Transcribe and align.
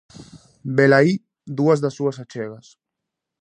Velaí 0.77 1.13
dúas 1.57 1.79
das 1.83 1.95
súas 1.97 2.17
achegas. 2.23 2.67